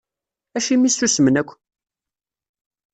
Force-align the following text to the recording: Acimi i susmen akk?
Acimi 0.57 0.85
i 0.87 0.91
susmen 0.95 1.39
akk? 1.41 1.49